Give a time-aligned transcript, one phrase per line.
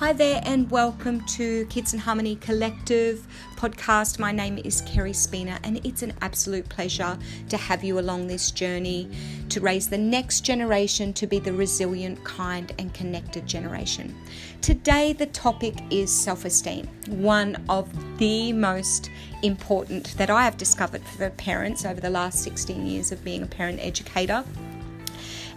[0.00, 3.26] Hi there, and welcome to Kids in Harmony Collective
[3.56, 4.20] podcast.
[4.20, 8.52] My name is Kerry Spina, and it's an absolute pleasure to have you along this
[8.52, 9.10] journey
[9.48, 14.14] to raise the next generation to be the resilient, kind, and connected generation.
[14.60, 19.10] Today, the topic is self esteem, one of the most
[19.42, 23.46] important that I have discovered for parents over the last 16 years of being a
[23.46, 24.44] parent educator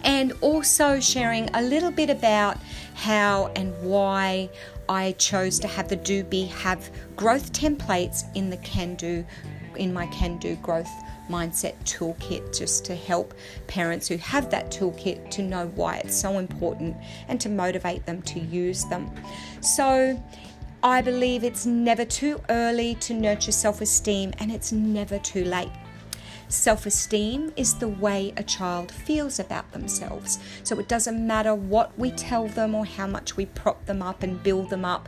[0.03, 2.57] and also sharing a little bit about
[2.95, 4.49] how and why
[4.89, 9.25] I chose to have the do be have growth templates in the can do
[9.75, 10.91] in my can do growth
[11.29, 13.33] mindset toolkit just to help
[13.67, 16.95] parents who have that toolkit to know why it's so important
[17.29, 19.09] and to motivate them to use them.
[19.61, 20.21] So
[20.83, 25.71] I believe it's never too early to nurture self esteem and it's never too late.
[26.51, 30.37] Self esteem is the way a child feels about themselves.
[30.63, 34.21] So it doesn't matter what we tell them or how much we prop them up
[34.21, 35.07] and build them up,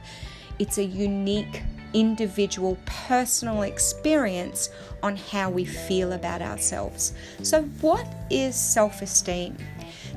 [0.58, 1.62] it's a unique,
[1.94, 4.70] individual, personal experience
[5.02, 7.14] on how we feel about ourselves.
[7.42, 9.58] So, what is self esteem?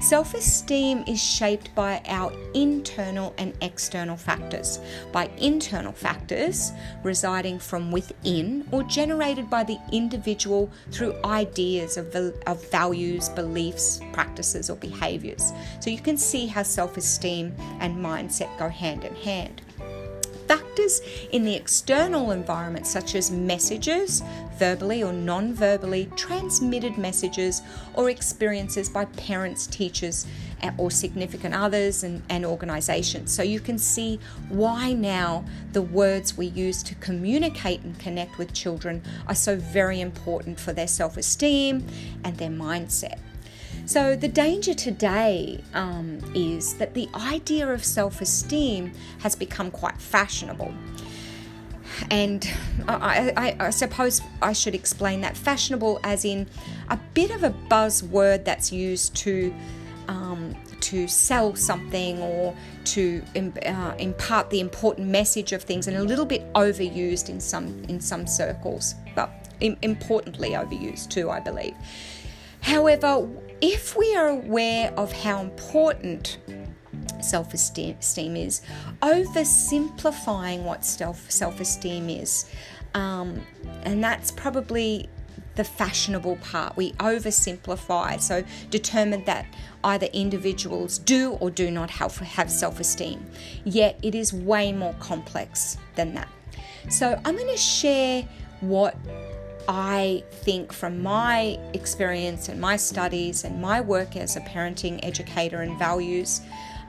[0.00, 4.78] Self esteem is shaped by our internal and external factors.
[5.10, 12.70] By internal factors residing from within or generated by the individual through ideas of, of
[12.70, 15.52] values, beliefs, practices, or behaviors.
[15.80, 19.62] So you can see how self esteem and mindset go hand in hand
[20.48, 21.00] factors
[21.32, 24.22] in the external environment, such as messages,
[24.58, 27.62] verbally or non verbally transmitted messages
[27.94, 30.26] or experiences by parents, teachers,
[30.78, 33.32] or significant others and, and organizations.
[33.32, 38.52] So you can see why now the words we use to communicate and connect with
[38.52, 41.86] children are so very important for their self esteem
[42.24, 43.18] and their mindset.
[43.86, 50.00] So, the danger today um, is that the idea of self esteem has become quite
[50.00, 50.74] fashionable.
[52.10, 52.46] And
[52.88, 56.48] I, I, I, suppose I should explain that fashionable as in
[56.90, 59.54] a bit of a buzzword that's used to
[60.08, 63.22] um, to sell something or to
[63.64, 68.00] uh, impart the important message of things, and a little bit overused in some in
[68.00, 69.30] some circles, but
[69.60, 71.76] importantly overused too, I believe.
[72.62, 73.28] However,
[73.60, 76.38] if we are aware of how important
[77.20, 78.62] self esteem is,
[79.02, 82.50] oversimplifying what self esteem is,
[82.94, 83.40] um,
[83.82, 85.08] and that's probably
[85.56, 86.76] the fashionable part.
[86.76, 89.46] We oversimplify, so determine that
[89.82, 93.24] either individuals do or do not have, have self esteem.
[93.64, 96.28] Yet it is way more complex than that.
[96.90, 98.28] So I'm going to share
[98.60, 98.96] what
[99.68, 105.62] I think from my experience and my studies and my work as a parenting educator
[105.62, 106.40] and values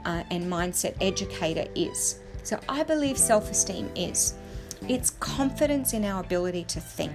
[0.06, 2.20] uh, and mindset educator is.
[2.44, 4.36] So I believe self esteem is
[4.88, 7.14] it's confidence in our ability to think,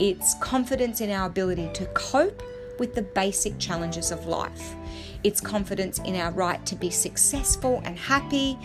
[0.00, 2.42] it's confidence in our ability to cope
[2.78, 4.74] with the basic challenges of life,
[5.22, 8.58] it's confidence in our right to be successful and happy,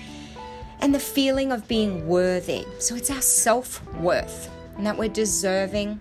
[0.80, 2.66] and the feeling of being worthy.
[2.80, 6.00] So it's our self worth and that we're deserving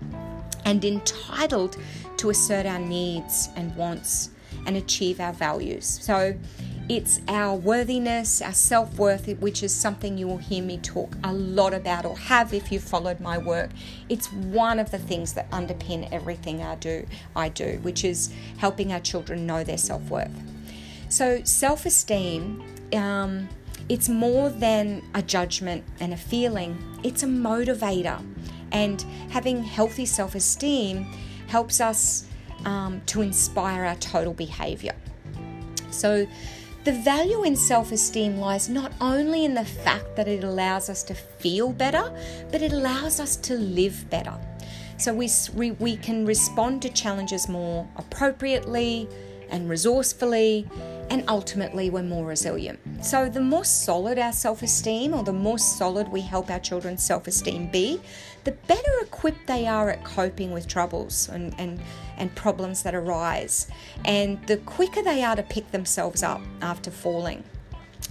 [0.64, 1.76] and entitled
[2.18, 4.30] to assert our needs and wants
[4.66, 5.86] and achieve our values.
[6.02, 6.34] So
[6.88, 11.32] it's our worthiness, our self worth, which is something you will hear me talk a
[11.32, 13.70] lot about or have if you followed my work.
[14.08, 18.92] It's one of the things that underpin everything I do, I do, which is helping
[18.92, 20.32] our children know their self worth.
[21.08, 22.64] So self esteem.
[22.92, 23.48] Um,
[23.88, 28.24] it's more than a judgment and a feeling, it's a motivator.
[28.72, 31.04] And having healthy self esteem
[31.48, 32.26] helps us
[32.64, 34.94] um, to inspire our total behavior.
[35.90, 36.26] So,
[36.84, 41.02] the value in self esteem lies not only in the fact that it allows us
[41.04, 42.12] to feel better,
[42.50, 44.38] but it allows us to live better.
[44.96, 45.28] So, we,
[45.72, 49.08] we can respond to challenges more appropriately
[49.50, 50.68] and resourcefully
[51.10, 52.78] and ultimately we're more resilient.
[53.04, 57.02] So, the more solid our self esteem or the more solid we help our children's
[57.02, 58.00] self esteem be,
[58.44, 61.80] the better equipped they are at coping with troubles and, and,
[62.16, 63.68] and problems that arise,
[64.04, 67.42] and the quicker they are to pick themselves up after falling.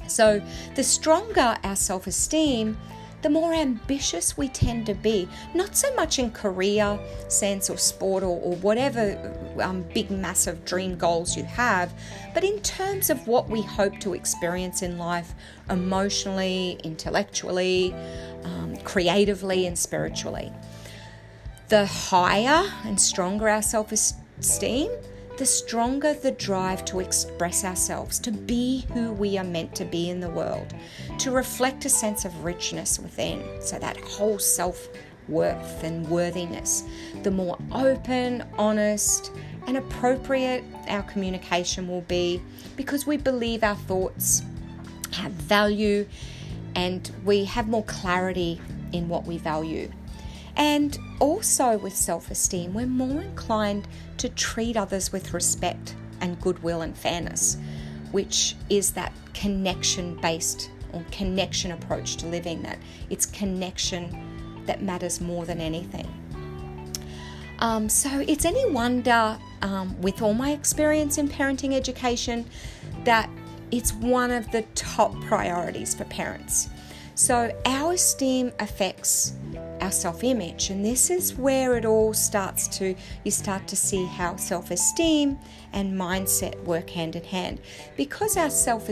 [0.08, 0.42] So,
[0.76, 2.78] the stronger our self esteem,
[3.22, 5.28] the more ambitious we tend to be.
[5.54, 9.18] Not so much in career sense or sport or, or whatever
[9.62, 11.94] um, big, massive dream goals you have,
[12.34, 15.34] but in terms of what we hope to experience in life
[15.70, 17.94] emotionally, intellectually,
[18.44, 20.52] um, creatively, and spiritually.
[21.68, 24.92] The higher and stronger our self esteem,
[25.40, 30.10] the stronger the drive to express ourselves, to be who we are meant to be
[30.10, 30.74] in the world,
[31.18, 33.42] to reflect a sense of richness within.
[33.62, 34.90] So that whole self
[35.30, 36.84] worth and worthiness.
[37.24, 39.32] The more open, honest,
[39.66, 42.42] and appropriate our communication will be
[42.76, 44.42] because we believe our thoughts
[45.14, 46.06] have value
[46.76, 48.60] and we have more clarity
[48.92, 49.90] in what we value.
[50.60, 56.82] And also with self esteem, we're more inclined to treat others with respect and goodwill
[56.82, 57.58] and fairness,
[58.12, 62.78] which is that connection based or connection approach to living, that
[63.10, 66.08] it's connection that matters more than anything.
[67.60, 72.46] Um, so it's any wonder, um, with all my experience in parenting education,
[73.06, 73.30] that
[73.72, 76.68] it's one of the top priorities for parents.
[77.16, 79.34] So our esteem affects
[79.90, 82.94] our self image, and this is where it all starts to
[83.24, 85.40] you start to see how self esteem
[85.74, 87.60] and mindset work hand in hand.
[87.98, 88.88] Because our self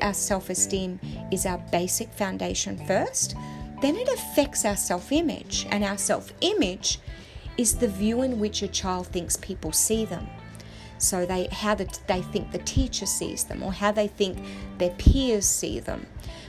[0.00, 0.98] our self esteem
[1.30, 3.36] is our basic foundation first,
[3.82, 6.98] then it affects our self image, and our self image
[7.58, 10.26] is the view in which a child thinks people see them.
[10.96, 14.38] So they how the, they think the teacher sees them, or how they think
[14.78, 16.06] their peers see them,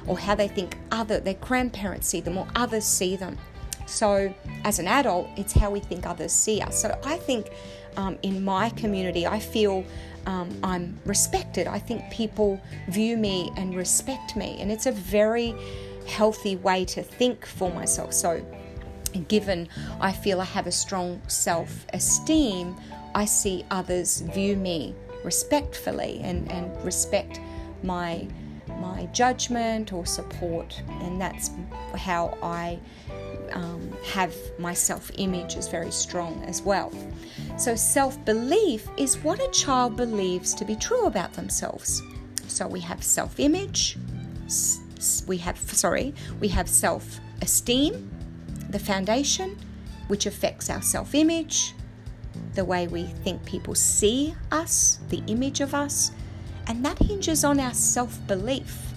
[0.08, 3.38] or how they think other their grandparents see them, or others see them.
[3.90, 4.34] So
[4.64, 6.82] as an adult, it's how we think others see us.
[6.82, 7.50] So I think
[7.98, 9.84] um, in my community, I feel
[10.26, 11.68] um, I'm respected.
[11.68, 15.56] I think people view me and respect me, and it's a very
[16.08, 18.14] healthy way to think for myself.
[18.14, 18.46] So
[19.28, 19.68] given
[20.00, 22.76] I feel I have a strong self esteem,
[23.16, 27.40] I see others view me respectfully and, and respect
[27.84, 28.28] my
[28.80, 31.50] my judgment or support, and that's
[31.96, 32.80] how I
[33.54, 36.92] um, have my self image is very strong as well.
[37.58, 42.02] So, self belief is what a child believes to be true about themselves.
[42.48, 43.98] So, we have self image,
[45.28, 48.10] we have, sorry, we have self esteem,
[48.70, 49.58] the foundation,
[50.08, 51.74] which affects our self image,
[52.56, 56.12] the way we think people see us, the image of us,
[56.68, 58.89] and that hinges on our self belief.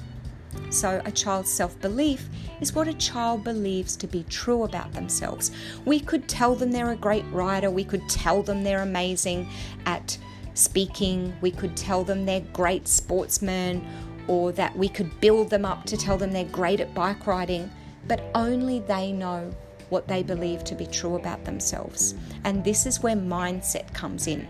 [0.72, 2.28] So, a child's self belief
[2.60, 5.50] is what a child believes to be true about themselves.
[5.84, 9.48] We could tell them they're a great writer, we could tell them they're amazing
[9.86, 10.16] at
[10.54, 13.86] speaking, we could tell them they're great sportsmen,
[14.28, 17.70] or that we could build them up to tell them they're great at bike riding,
[18.06, 19.54] but only they know
[19.88, 22.14] what they believe to be true about themselves.
[22.44, 24.48] And this is where mindset comes in.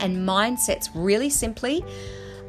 [0.00, 1.82] And mindsets, really simply,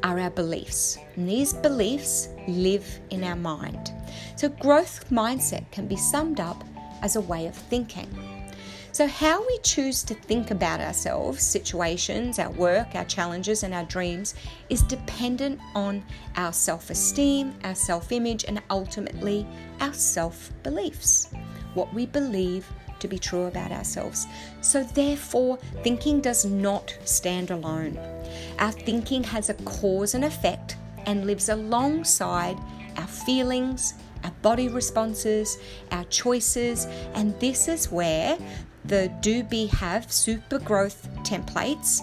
[0.02, 0.98] are our beliefs.
[1.16, 3.92] And these beliefs live in our mind.
[4.36, 6.64] So, growth mindset can be summed up
[7.02, 8.08] as a way of thinking.
[8.92, 13.84] So, how we choose to think about ourselves, situations, our work, our challenges, and our
[13.84, 14.34] dreams
[14.70, 16.04] is dependent on
[16.36, 19.46] our self esteem, our self image, and ultimately
[19.80, 21.28] our self beliefs
[21.74, 22.66] what we believe
[23.00, 24.26] to be true about ourselves.
[24.60, 27.98] So, therefore, thinking does not stand alone.
[28.58, 32.58] Our thinking has a cause and effect and lives alongside
[32.96, 35.58] our feelings, our body responses,
[35.90, 38.38] our choices, and this is where
[38.84, 42.00] the do be have super growth templates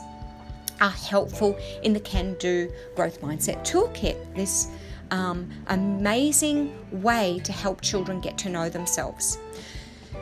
[0.81, 4.18] are helpful in the can do growth mindset toolkit.
[4.35, 4.69] This
[5.11, 9.37] um, amazing way to help children get to know themselves.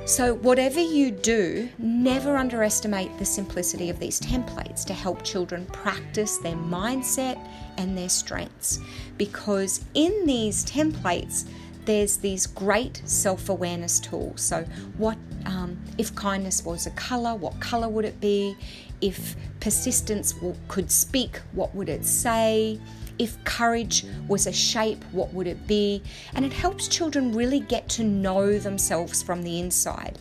[0.05, 6.38] So, whatever you do, never underestimate the simplicity of these templates to help children practice
[6.39, 7.39] their mindset
[7.77, 8.79] and their strengths.
[9.17, 11.48] Because in these templates,
[11.86, 14.41] there's these great self awareness tools.
[14.41, 14.65] So,
[14.98, 17.36] what um, if kindness was a color?
[17.36, 18.57] What color would it be?
[19.00, 20.36] If persistence
[20.67, 22.77] could speak, what would it say?
[23.20, 26.01] If courage was a shape, what would it be?
[26.34, 30.17] And it helps children really get to know themselves from the inside.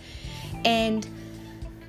[0.64, 1.06] And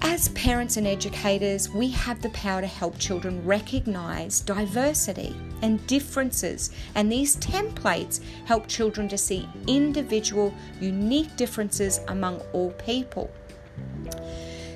[0.05, 6.71] as parents and educators, we have the power to help children recognize diversity and differences,
[6.95, 13.31] and these templates help children to see individual, unique differences among all people.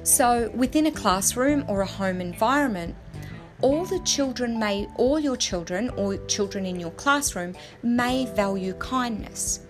[0.03, 2.95] So, within a classroom or a home environment,
[3.61, 9.61] all the children may, all your children or children in your classroom may value kindness,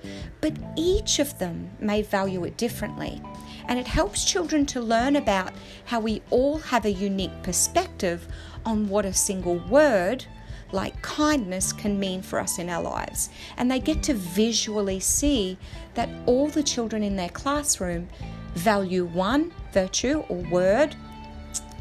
[0.41, 3.21] but each of them may value it differently.
[3.67, 5.53] And it helps children to learn about
[5.85, 8.27] how we all have a unique perspective
[8.65, 10.25] on what a single word
[10.73, 13.29] like kindness can mean for us in our lives.
[13.57, 15.57] And they get to visually see
[15.93, 18.09] that all the children in their classroom
[18.55, 20.95] value one virtue or word,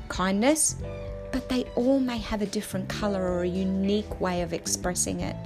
[0.08, 0.76] kindness,
[1.36, 5.36] but they all may have a different color or a unique way of expressing it.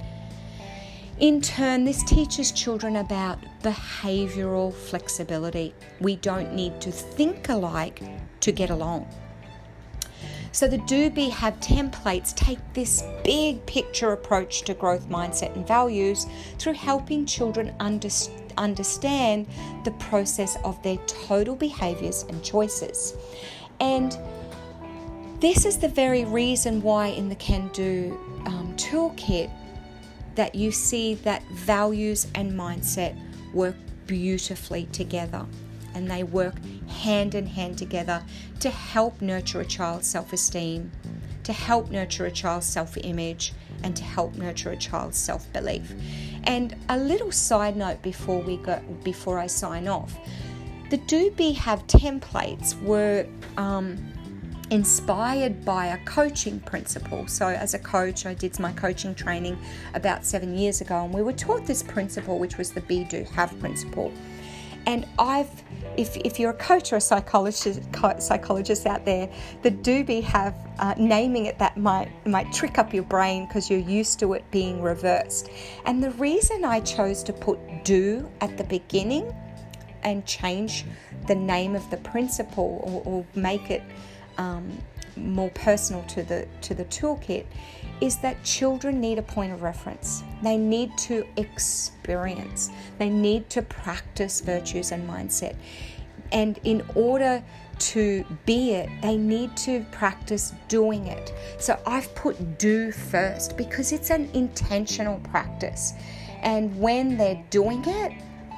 [1.19, 5.75] In turn, this teaches children about behavioral flexibility.
[5.99, 8.01] We don't need to think alike
[8.39, 9.05] to get along.
[10.53, 15.67] So, the Do Be Have templates take this big picture approach to growth mindset and
[15.67, 16.25] values
[16.57, 19.47] through helping children understand understand
[19.85, 23.15] the process of their total behaviors and choices.
[23.79, 24.17] And
[25.41, 29.49] this is the very reason why in the Can Do um, toolkit
[30.35, 33.17] that you see that values and mindset
[33.51, 35.45] work beautifully together
[35.95, 36.53] and they work
[36.87, 38.23] hand in hand together
[38.59, 40.91] to help nurture a child's self esteem,
[41.43, 45.91] to help nurture a child's self image, and to help nurture a child's self belief.
[46.43, 50.15] And a little side note before we go, before I sign off,
[50.91, 53.25] the Do Be Have templates were.
[53.57, 53.97] Um,
[54.71, 57.27] inspired by a coaching principle.
[57.27, 59.57] So, as a coach, I did my coaching training
[59.93, 63.25] about seven years ago, and we were taught this principle, which was the Be Do
[63.35, 64.11] Have principle.
[64.87, 65.49] And I've,
[65.95, 67.81] if, if you're a coach or a psychologist,
[68.19, 69.29] psychologist out there,
[69.61, 73.69] the do be have uh, naming it that might might trick up your brain because
[73.69, 75.49] you're used to it being reversed.
[75.85, 79.31] And the reason I chose to put do at the beginning
[80.03, 80.85] and change
[81.27, 83.83] the name of the principle or, or make it
[84.37, 84.77] um,
[85.15, 87.45] more personal to the to the toolkit
[87.99, 90.23] is that children need a point of reference.
[90.41, 92.71] They need to experience.
[92.97, 95.55] They need to practice virtues and mindset.
[96.31, 97.43] And in order
[97.77, 101.33] to be it, they need to practice doing it.
[101.59, 105.93] So I've put do first because it's an intentional practice.
[106.41, 108.13] And when they're doing it,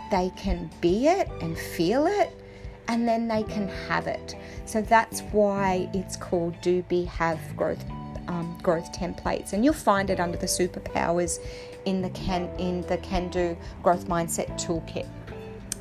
[0.10, 2.43] they can be it and feel it
[2.88, 4.36] and then they can have it.
[4.66, 7.84] So that's why it's called Do Be Have Growth
[8.28, 11.40] um, growth templates, and you'll find it under the superpowers
[11.86, 15.08] in the can in the Can Do Growth Mindset Toolkit.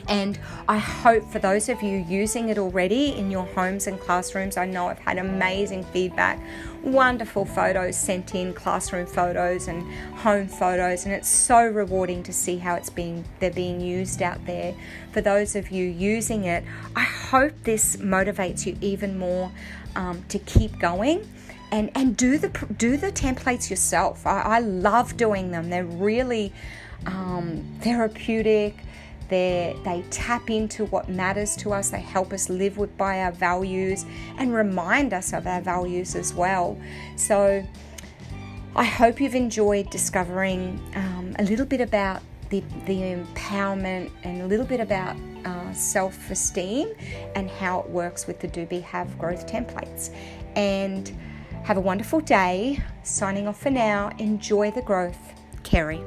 [0.09, 4.57] And I hope for those of you using it already in your homes and classrooms,
[4.57, 6.41] I know I've had amazing feedback,
[6.83, 9.83] wonderful photos sent in, classroom photos and
[10.19, 14.45] home photos, and it's so rewarding to see how it's being they're being used out
[14.47, 14.75] there.
[15.13, 16.65] For those of you using it,
[16.97, 19.53] I hope this motivates you even more
[19.95, 21.29] um, to keep going
[21.71, 24.27] and and do the do the templates yourself.
[24.27, 25.71] I, I love doing them.
[25.71, 26.53] They're really
[27.07, 28.77] um, therapeutic
[29.29, 31.91] they they tap into what matters to us.
[31.91, 34.05] They help us live with by our values
[34.39, 36.79] and remind us of our values as well.
[37.17, 37.67] So
[38.75, 44.47] I hope you've enjoyed discovering um, a little bit about the, the empowerment and a
[44.47, 46.93] little bit about uh, self esteem
[47.35, 50.15] and how it works with the Do Be Have growth templates.
[50.57, 51.15] And
[51.65, 52.83] have a wonderful day.
[53.03, 54.11] Signing off for now.
[54.19, 55.19] Enjoy the growth.
[55.63, 56.01] Kerry.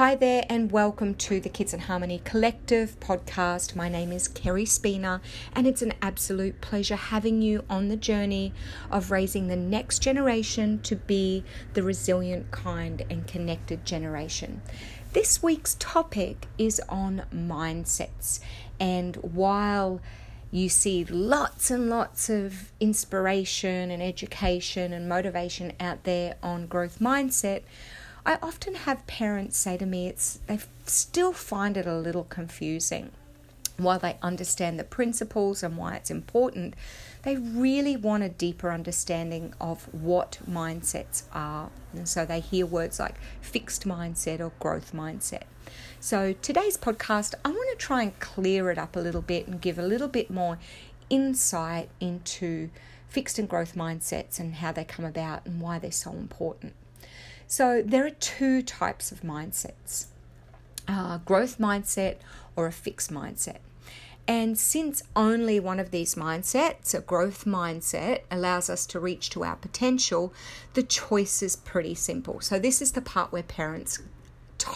[0.00, 3.76] Hi there, and welcome to the Kids in Harmony Collective podcast.
[3.76, 5.20] My name is Kerry Spina,
[5.54, 8.54] and it's an absolute pleasure having you on the journey
[8.90, 14.62] of raising the next generation to be the resilient, kind, and connected generation.
[15.12, 18.40] This week's topic is on mindsets,
[18.80, 20.00] and while
[20.50, 27.00] you see lots and lots of inspiration and education and motivation out there on growth
[27.00, 27.64] mindset,
[28.30, 33.10] I often have parents say to me it's they still find it a little confusing.
[33.76, 36.74] While they understand the principles and why it's important,
[37.24, 41.70] they really want a deeper understanding of what mindsets are.
[41.92, 45.42] And so they hear words like fixed mindset or growth mindset.
[45.98, 49.60] So today's podcast, I want to try and clear it up a little bit and
[49.60, 50.60] give a little bit more
[51.08, 52.70] insight into
[53.08, 56.74] fixed and growth mindsets and how they come about and why they're so important.
[57.50, 60.06] So there are two types of mindsets
[60.86, 62.18] uh, growth mindset
[62.54, 63.58] or a fixed mindset.
[64.28, 69.42] And since only one of these mindsets, a growth mindset, allows us to reach to
[69.42, 70.32] our potential,
[70.74, 72.40] the choice is pretty simple.
[72.40, 73.98] So, this is the part where parents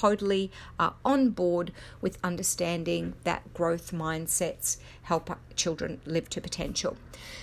[0.01, 6.97] totally are on board with understanding that growth mindsets help children live to potential.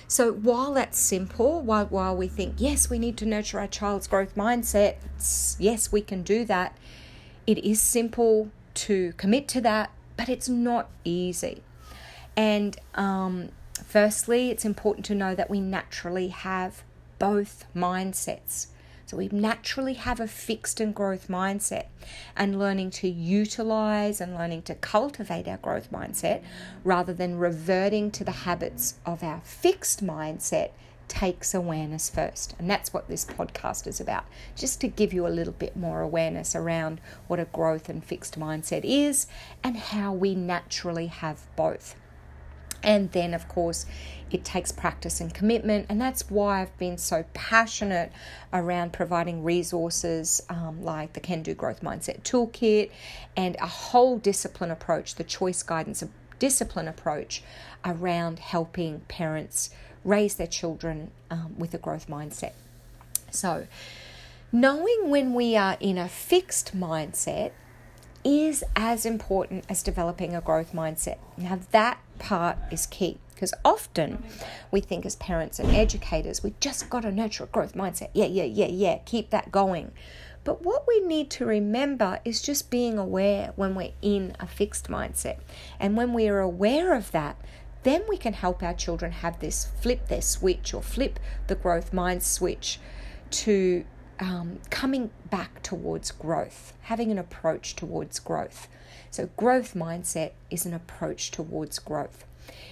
[0.08, 4.08] So while that's simple, while, while we think, yes, we need to nurture our child's
[4.08, 4.96] growth mindset,
[5.60, 6.78] yes, we can do that,
[7.48, 11.64] it is simple to commit to that, but it's not easy.
[12.36, 13.50] And um,
[13.86, 16.84] firstly, it's important to know that we naturally have
[17.20, 18.68] both mindsets.
[19.12, 21.88] So we naturally have a fixed and growth mindset,
[22.34, 26.42] and learning to utilize and learning to cultivate our growth mindset
[26.86, 30.72] rather than reverting to the habits of our fixed mindset
[31.10, 32.56] takes awareness first.
[32.58, 34.24] And that's what this podcast is about,
[34.56, 38.40] just to give you a little bit more awareness around what a growth and fixed
[38.40, 39.28] mindset is
[39.62, 41.96] and how we naturally have both.
[42.84, 43.86] And then, of course,
[44.32, 48.12] it takes practice and commitment, and that's why I've been so passionate
[48.54, 52.92] around providing resources um, like the Can Do Growth Mindset Toolkit
[53.36, 56.04] and a whole discipline approach, the choice guidance
[56.40, 57.44] discipline approach
[57.86, 59.70] around helping parents
[60.04, 62.54] raise their children um, with a growth mindset.
[63.30, 63.68] So,
[64.52, 67.52] knowing when we are in a fixed mindset
[68.24, 71.18] is as important as developing a growth mindset.
[71.38, 74.24] Now, that part is key because often
[74.70, 78.10] we think as parents and educators, we just got to nurture a growth mindset.
[78.14, 79.92] Yeah, yeah, yeah, yeah, keep that going.
[80.44, 84.90] But what we need to remember is just being aware when we're in a fixed
[84.90, 85.38] mindset.
[85.80, 87.36] And when we are aware of that,
[87.84, 91.92] then we can help our children have this flip their switch or flip the growth
[91.92, 92.80] mind switch
[93.32, 93.86] to
[94.20, 98.68] um, coming back towards growth, having an approach towards growth.
[99.12, 102.24] So, growth mindset is an approach towards growth.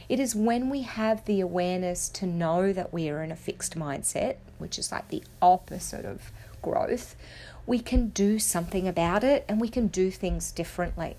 [0.07, 3.77] It is when we have the awareness to know that we are in a fixed
[3.77, 6.31] mindset, which is like the opposite of
[6.61, 7.17] growth,
[7.67, 11.17] we can do something about it and we can do things differently.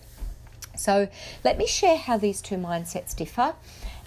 [0.74, 1.08] So,
[1.44, 3.54] let me share how these two mindsets differ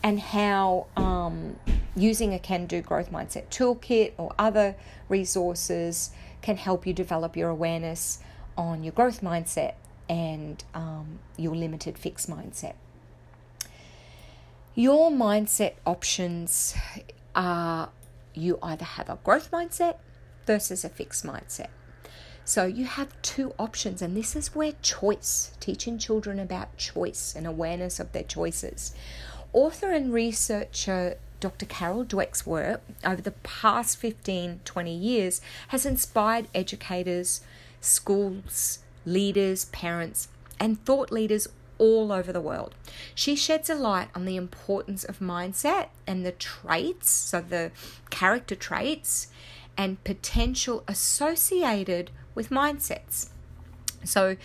[0.02, 1.58] and how um,
[1.96, 4.76] using a Can Do Growth Mindset Toolkit or other
[5.10, 6.10] resources
[6.42, 8.18] can help you develop your awareness
[8.58, 9.76] on your growth mindset
[10.10, 12.76] and um, your limited fixed mindset.
[14.76, 16.76] Your mindset options
[17.36, 17.90] are
[18.34, 19.98] you either have a growth mindset
[20.46, 21.70] versus a fixed mindset.
[22.46, 27.48] So you have two options, and this is where choice, teaching children about choice and
[27.48, 28.94] awareness of their choices.
[29.54, 31.66] Author and researcher Dr.
[31.66, 37.42] Carol Dweck's work over the past 15 20 years has inspired educators,
[37.82, 40.28] schools, leaders, parents,
[40.60, 42.76] and thought leaders all over the world.
[43.16, 47.72] She sheds a light on the importance of mindset and the traits, so the
[48.10, 49.28] character traits
[49.78, 53.30] and potential associated with mindsets.
[54.04, 54.38] So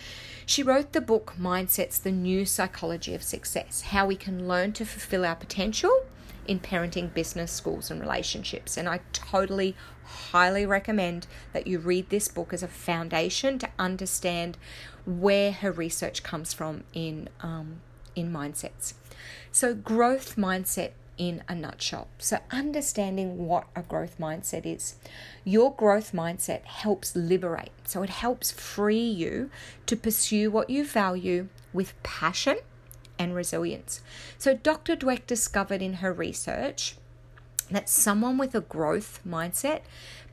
[0.45, 4.85] she wrote the book Mindsets The New Psychology of Success How We Can Learn to
[4.85, 6.05] Fulfill Our Potential
[6.47, 8.77] in Parenting, Business, Schools, and Relationships.
[8.77, 14.57] And I totally, highly recommend that you read this book as a foundation to understand
[15.05, 17.81] where her research comes from in, um,
[18.15, 18.93] in mindsets.
[19.51, 22.07] So, growth mindset in a nutshell.
[22.17, 24.95] So, understanding what a growth mindset is.
[25.43, 29.51] Your growth mindset helps liberate, so it helps free you
[29.85, 32.57] to pursue what you value with passion
[33.19, 34.01] and resilience.
[34.37, 34.95] So, Dr.
[34.95, 36.95] Dweck discovered in her research
[37.69, 39.81] that someone with a growth mindset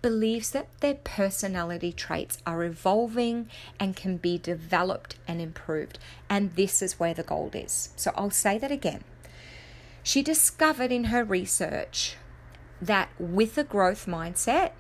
[0.00, 5.98] believes that their personality traits are evolving and can be developed and improved.
[6.30, 7.90] And this is where the gold is.
[7.96, 9.02] So, I'll say that again.
[10.02, 12.16] She discovered in her research
[12.80, 14.70] that with a growth mindset,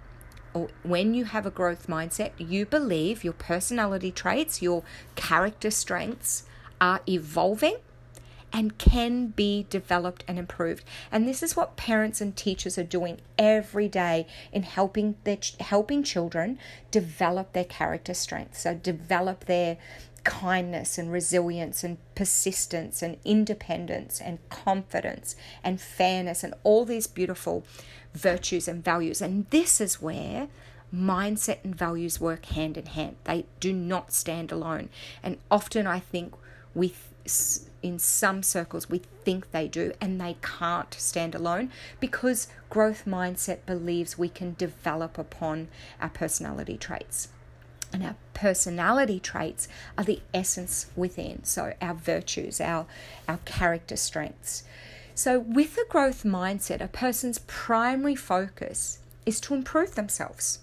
[0.54, 4.84] or when you have a growth mindset, you believe your personality traits, your
[5.16, 6.44] character strengths
[6.80, 7.76] are evolving
[8.56, 10.82] and can be developed and improved.
[11.12, 16.02] And this is what parents and teachers are doing every day in helping their helping
[16.02, 16.58] children
[16.90, 18.62] develop their character strengths.
[18.62, 19.76] So develop their
[20.24, 27.62] kindness and resilience and persistence and independence and confidence and fairness and all these beautiful
[28.14, 29.20] virtues and values.
[29.20, 30.48] And this is where
[30.94, 33.16] mindset and values work hand in hand.
[33.24, 34.88] They do not stand alone.
[35.22, 36.32] And often I think
[36.76, 36.92] we
[37.82, 43.58] in some circles we think they do and they can't stand alone because growth mindset
[43.66, 45.66] believes we can develop upon
[46.00, 47.28] our personality traits.
[47.92, 52.86] And our personality traits are the essence within so our virtues our
[53.26, 54.62] our character strengths.
[55.14, 60.60] So with a growth mindset a person's primary focus is to improve themselves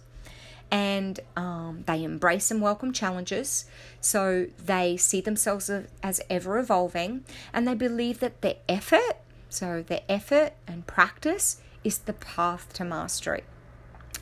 [0.74, 3.66] and um, they embrace and welcome challenges
[4.02, 5.70] so they see themselves
[6.02, 9.18] as ever evolving and they believe that their effort
[9.50, 13.44] so their effort and practice is the path to mastery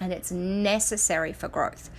[0.01, 1.89] and it's necessary for growth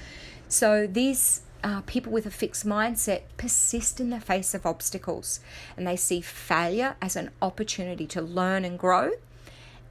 [0.48, 5.40] so these uh, people with a fixed mindset persist in the face of obstacles
[5.76, 9.12] and they see failure as an opportunity to learn and grow.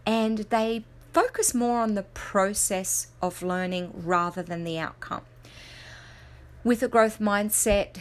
[0.06, 5.22] And they focus more on the process of learning rather than the outcome.
[6.64, 7.98] With a growth mindset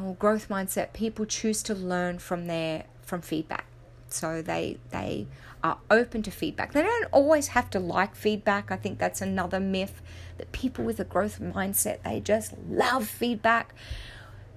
[0.00, 3.66] or growth mindset, people choose to learn from their from feedback.
[4.08, 5.26] So they they
[5.62, 6.72] are open to feedback.
[6.72, 8.70] They don't always have to like feedback.
[8.70, 10.00] I think that's another myth
[10.38, 13.74] that people with a growth mindset, they just love feedback.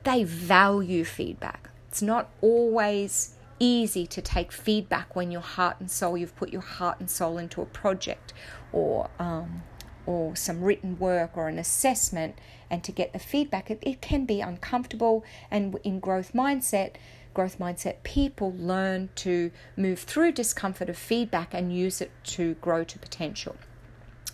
[0.03, 1.69] They value feedback.
[1.89, 6.61] It's not always easy to take feedback when your heart and soul, you've put your
[6.61, 8.33] heart and soul into a project
[8.71, 9.63] or um,
[10.05, 12.37] or some written work or an assessment
[12.69, 16.95] and to get the feedback it, it can be uncomfortable and in growth mindset
[17.33, 22.83] growth mindset people learn to move through discomfort of feedback and use it to grow
[22.83, 23.55] to potential.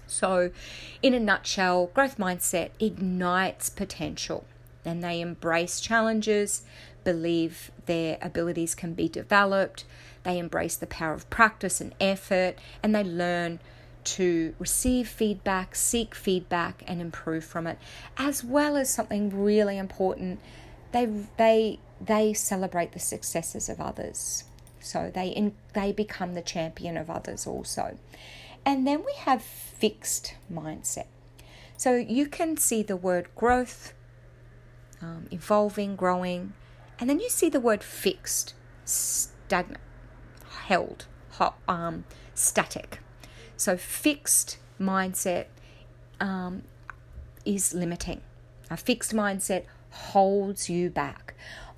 [0.05, 0.51] So,
[1.01, 4.45] in a nutshell, growth mindset ignites potential
[4.85, 6.63] and they embrace challenges,
[7.03, 9.85] believe their abilities can be developed,
[10.23, 13.59] they embrace the power of practice and effort, and they learn
[14.03, 17.77] to receive feedback, seek feedback, and improve from it,
[18.17, 20.39] as well as something really important.
[20.91, 21.05] They
[21.37, 24.45] they they celebrate the successes of others.
[24.79, 27.97] So they in, they become the champion of others also.
[28.65, 31.07] And then we have fixed mindset.
[31.77, 33.93] So you can see the word growth,
[35.01, 36.53] um, evolving, growing,
[36.99, 38.53] and then you see the word fixed,
[38.85, 39.79] stagnant,
[40.65, 42.99] held, hot, um, static.
[43.55, 45.45] So fixed mindset
[46.19, 46.63] um,
[47.45, 48.21] is limiting.
[48.69, 51.33] A fixed mindset holds you back.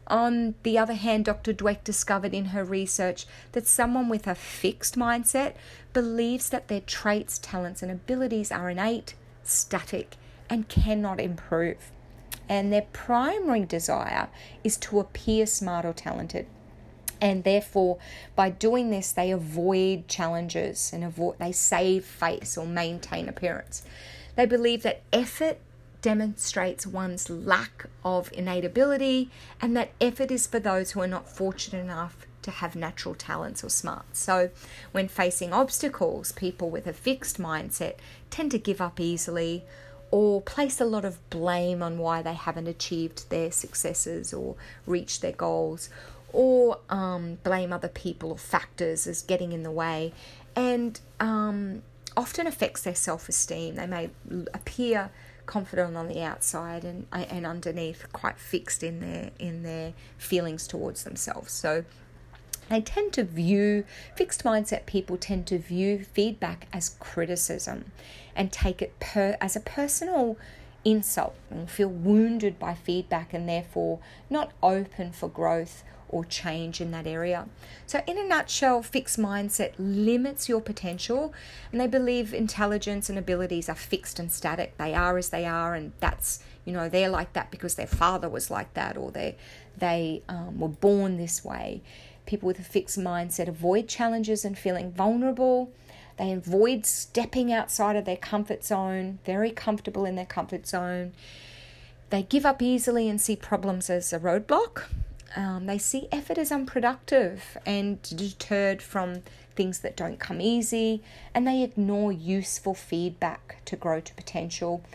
[0.08, 1.54] On the other hand, Dr.
[1.54, 5.54] Dweck discovered in her research that someone with a fixed mindset
[5.94, 10.18] believes that their traits, talents, and abilities are innate, static,
[10.50, 11.92] and cannot improve.
[12.52, 14.28] And their primary desire
[14.62, 16.48] is to appear smart or talented.
[17.22, 17.98] And therefore,
[18.36, 23.84] by doing this, they avoid challenges and avoid they save face or maintain appearance.
[24.36, 25.60] They believe that effort
[26.02, 29.30] demonstrates one's lack of innate ability
[29.62, 33.64] and that effort is for those who are not fortunate enough to have natural talents
[33.64, 34.20] or smarts.
[34.20, 34.50] So,
[34.92, 37.96] when facing obstacles, people with a fixed mindset
[38.30, 39.64] tend to give up easily
[40.12, 45.22] or place a lot of blame on why they haven't achieved their successes or reached
[45.22, 45.90] their goals,
[46.34, 50.14] or um, blame other people or factors as getting in the way,
[50.56, 51.82] and um,
[52.16, 53.76] often affects their self esteem.
[53.76, 54.10] They may
[54.54, 55.12] appear
[55.46, 61.04] confident on the outside and and underneath quite fixed in their in their feelings towards
[61.04, 61.84] themselves so
[62.72, 63.84] they tend to view
[64.16, 67.92] fixed mindset people tend to view feedback as criticism
[68.36, 70.38] and take it per as a personal
[70.86, 76.92] insult and feel wounded by feedback and therefore not open for growth or change in
[76.92, 77.48] that area.
[77.86, 81.34] So, in a nutshell, fixed mindset limits your potential,
[81.72, 84.78] and they believe intelligence and abilities are fixed and static.
[84.78, 88.30] They are as they are, and that's you know they're like that because their father
[88.30, 89.38] was like that, or they
[89.78, 91.82] they um, were born this way.
[92.32, 95.70] People with a fixed mindset avoid challenges and feeling vulnerable.
[96.18, 101.12] They avoid stepping outside of their comfort zone, very comfortable in their comfort zone.
[102.10, 104.84] They give up easily and see problems as a roadblock.
[105.36, 111.46] Um, they see effort as unproductive and deterred from things that don't come easy, and
[111.46, 114.86] they ignore useful feedback to grow to potential.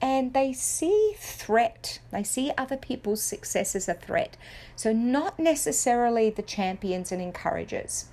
[0.00, 4.36] And they see threat, they see other people's success as a threat.
[4.74, 8.06] So, not necessarily the champions and encouragers.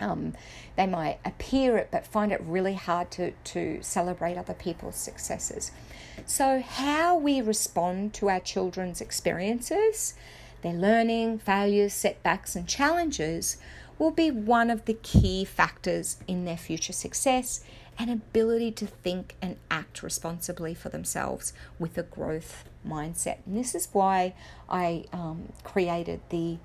[0.00, 0.32] Um,
[0.76, 5.72] they might appear it, but find it really hard to, to celebrate other people's successes.
[6.24, 10.14] So, how we respond to our children's experiences
[10.62, 13.56] their learning, failures, setbacks, and challenges
[13.98, 17.64] will be one of the key factors in their future success
[18.00, 23.36] and ability to think and act responsibly for themselves with a growth mindset.
[23.44, 24.32] And this is why
[24.70, 26.56] I um, created the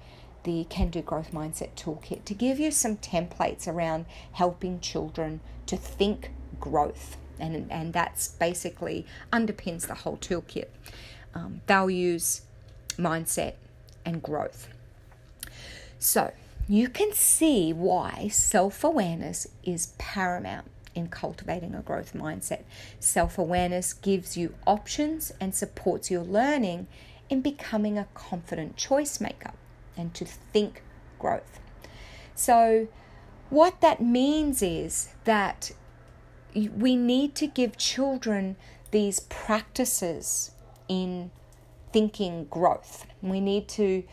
[0.44, 5.76] the Can Do Growth Mindset Toolkit to give you some templates around helping children to
[5.76, 7.18] think growth.
[7.40, 10.68] And, and that's basically underpins the whole toolkit.
[11.34, 12.44] Um, values,
[12.96, 13.56] mindset,
[14.06, 14.68] and growth.
[15.98, 16.32] So,
[16.68, 22.64] you can see why self awareness is paramount in cultivating a growth mindset.
[23.00, 26.88] Self awareness gives you options and supports your learning
[27.30, 29.52] in becoming a confident choice maker
[29.98, 30.82] and to think
[31.20, 31.60] growth.
[32.34, 32.88] So,
[33.50, 35.72] what that means is that
[36.54, 38.56] we need to give children
[38.92, 40.52] these practices
[40.88, 41.32] in
[41.92, 43.06] thinking growth.
[43.22, 44.04] We need to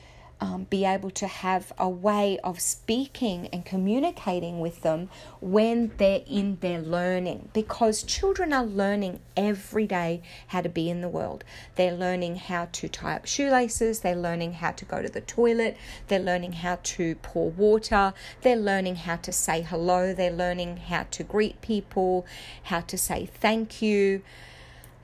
[0.42, 5.08] um, be able to have a way of speaking and communicating with them
[5.40, 11.00] when they're in their learning because children are learning every day how to be in
[11.00, 11.44] the world.
[11.76, 15.76] They're learning how to tie up shoelaces, they're learning how to go to the toilet,
[16.08, 21.04] they're learning how to pour water, they're learning how to say hello, they're learning how
[21.12, 22.26] to greet people,
[22.64, 24.22] how to say thank you.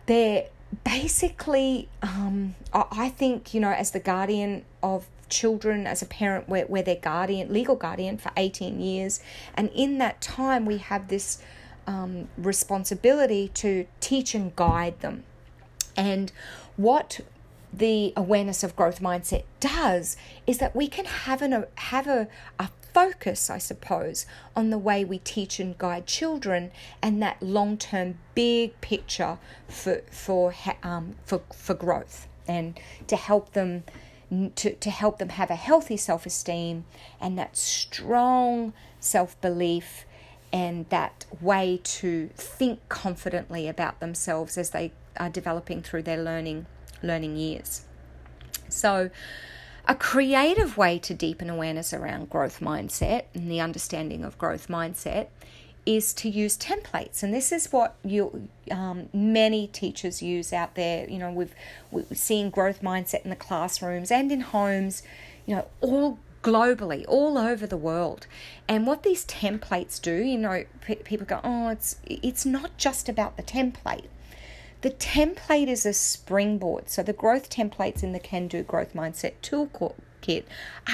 [0.06, 0.48] They're
[0.82, 6.66] basically, um, I think, you know, as the guardian of children as a parent we're,
[6.66, 9.20] we're their guardian legal guardian for 18 years.
[9.54, 11.42] And in that time we have this
[11.86, 15.24] um, responsibility to teach and guide them.
[15.96, 16.30] And
[16.76, 17.20] what
[17.72, 22.68] the awareness of growth mindset does is that we can have an have a, a
[22.94, 24.24] focus i suppose
[24.56, 26.70] on the way we teach and guide children
[27.02, 29.38] and that long-term big picture
[29.68, 33.84] for for um, for for growth and to help them
[34.56, 36.84] to, to help them have a healthy self esteem
[37.20, 40.04] and that strong self belief
[40.52, 46.66] and that way to think confidently about themselves as they are developing through their learning
[47.02, 47.84] learning years.
[48.68, 49.10] So
[49.86, 55.28] a creative way to deepen awareness around growth mindset and the understanding of growth mindset
[55.88, 61.08] is to use templates, and this is what you um, many teachers use out there.
[61.08, 61.54] You know, we've
[61.90, 65.02] we've seen growth mindset in the classrooms and in homes.
[65.46, 68.26] You know, all globally, all over the world.
[68.68, 73.08] And what these templates do, you know, p- people go, oh, it's it's not just
[73.08, 74.08] about the template.
[74.82, 76.90] The template is a springboard.
[76.90, 80.44] So the growth templates in the Can Do Growth Mindset Toolkit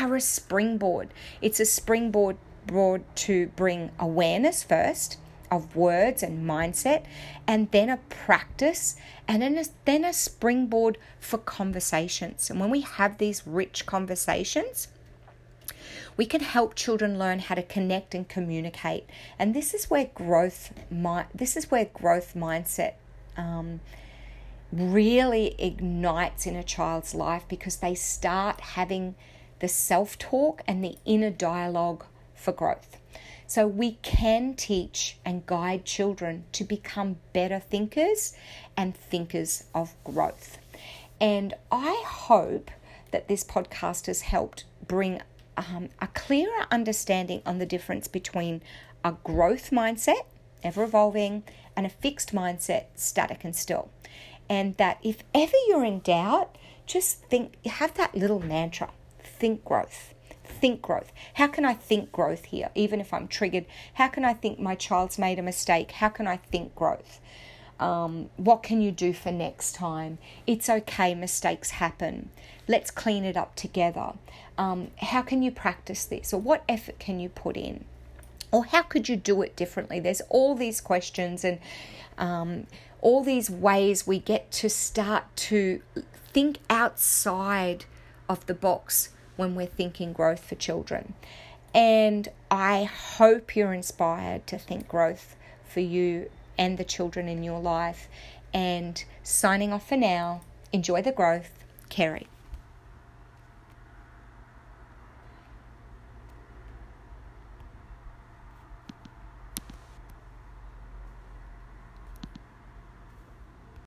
[0.01, 1.09] are a springboard.
[1.43, 5.19] It's a springboard brought to bring awareness first
[5.51, 7.05] of words and mindset,
[7.47, 8.97] and then a practice,
[9.29, 12.51] and then a, then a springboard for conversations.
[12.51, 14.89] And when we have these rich conversations,
[16.17, 19.09] we can help children learn how to connect and communicate.
[19.39, 20.73] And this is where growth,
[21.35, 22.95] this is where growth mindset.
[23.37, 23.81] Um,
[24.73, 29.15] really ignites in a child's life because they start having
[29.61, 32.05] the self talk and the inner dialogue
[32.45, 32.99] for growth.
[33.47, 38.35] So we can teach and guide children to become better thinkers
[38.77, 40.59] and thinkers of growth.
[41.21, 42.71] And I hope
[43.11, 45.23] that this podcast has helped bring
[45.57, 48.63] um, a clearer understanding on the difference between
[49.05, 50.25] a growth mindset,
[50.63, 51.45] ever evolving,
[51.77, 53.91] and a fixed mindset, static and still.
[54.49, 58.91] And that if ever you're in doubt, just think, have that little mantra
[59.23, 60.14] think growth
[60.61, 61.13] think growth.
[61.35, 63.67] How can I think growth here, even if I'm triggered?
[63.95, 65.93] How can I think my child's made a mistake?
[65.93, 67.21] How can I think growth?
[67.81, 70.19] Um, what can you do for next time?
[70.47, 72.31] It's okay, mistakes happen.
[72.69, 74.13] Let's clean it up together.
[74.57, 76.33] Um, how can you practice this?
[76.33, 77.85] Or what effort can you put in?
[78.53, 79.99] Or how could you do it differently?
[79.99, 81.59] There's all these questions and
[82.17, 82.67] um,
[83.01, 85.83] all these ways we get to start to
[86.33, 87.85] think outside
[88.29, 91.15] of the box when we're thinking growth for children.
[91.75, 95.37] And I hope you're inspired to think growth
[95.69, 98.09] for you and the children in your life.
[98.53, 100.43] And signing off for now,
[100.73, 101.51] enjoy the growth,
[101.89, 102.29] Kerry.